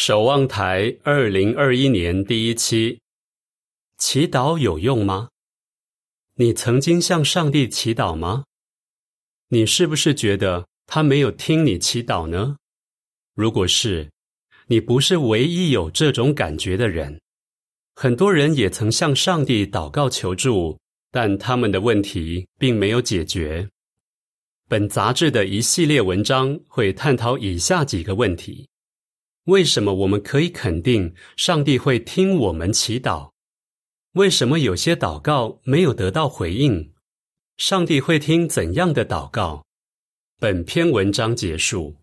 [0.00, 3.00] 守望台二零二一年第一期，
[3.96, 5.30] 祈祷有用吗？
[6.36, 8.44] 你曾经向上帝祈祷吗？
[9.48, 12.58] 你是不是觉得他没有听你祈祷呢？
[13.34, 14.08] 如果是，
[14.68, 17.20] 你不是唯一有这种感觉的人。
[17.96, 20.78] 很多人也曾向上帝祷告求助，
[21.10, 23.68] 但他们的问题并没有解决。
[24.68, 28.68] 本杂志的一系列文章会探讨以下几个问题。
[29.48, 33.30] 为什么我们可以肯定上帝会听我们祈祷？
[34.12, 36.92] 为什么有些祷告没有得到回应？
[37.56, 39.64] 上帝会听怎样的祷告？
[40.38, 41.96] 本篇文章结束。